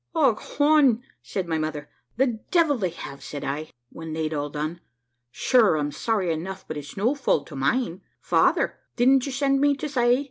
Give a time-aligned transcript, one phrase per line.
[0.15, 1.87] `Och hone!' said my mother.
[2.17, 4.81] `The devil they have!' said I, when they'd all done.
[5.31, 8.01] `Sure I'm sorry enough, but it's no fault of mine.
[8.19, 10.19] Father, didn't you send me to say?'